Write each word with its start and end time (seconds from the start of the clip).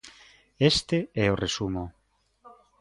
Este 0.71 0.97
é 1.25 1.27
o 1.29 1.39
resumo. 1.43 1.83